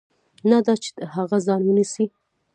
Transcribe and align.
نه 0.49 0.57
دا 0.65 0.73
چې 0.83 0.89
د 0.97 0.99
هغه 1.15 1.37
ځای 1.47 1.61
ونیسي. 1.65 2.05